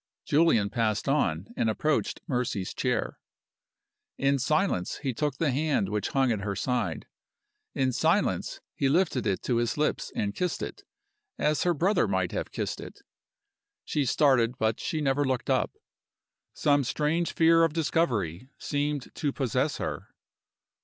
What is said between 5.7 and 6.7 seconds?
which hung at her